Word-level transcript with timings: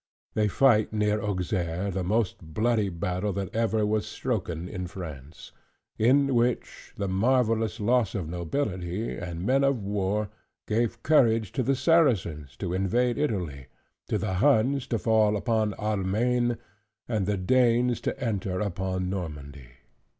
They 0.33 0.47
fight 0.47 0.91
near 0.91 1.17
to 1.17 1.27
Auxerre 1.27 1.91
the 1.91 2.03
most 2.03 2.39
bloody 2.55 2.89
battle 2.89 3.31
that 3.33 3.53
ever 3.55 3.85
was 3.85 4.03
stroken 4.07 4.67
in 4.67 4.87
France: 4.87 5.51
in 5.99 6.33
which, 6.33 6.95
the 6.97 7.07
marvellous 7.07 7.79
loss 7.79 8.15
of 8.15 8.27
nobility, 8.27 9.15
and 9.15 9.45
men 9.45 9.63
of 9.63 9.83
war, 9.83 10.31
gave 10.65 11.03
courage 11.03 11.51
to 11.51 11.61
the 11.61 11.75
Saracens 11.75 12.57
to 12.57 12.73
invade 12.73 13.19
Italy; 13.19 13.67
to 14.07 14.17
the 14.17 14.33
Huns 14.33 14.87
to 14.87 14.97
fall 14.97 15.37
upon 15.37 15.75
Almaine; 15.75 16.57
and 17.07 17.27
the 17.27 17.37
Danes 17.37 18.01
to 18.01 18.19
enter 18.19 18.59
upon 18.59 19.07
Normandy. 19.07 19.69